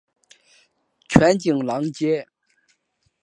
[1.07, 2.27] 全景廊街。